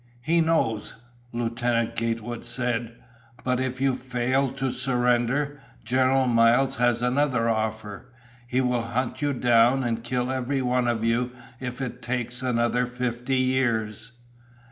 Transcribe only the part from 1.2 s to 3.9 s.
Lieutenant Gatewood said. "But if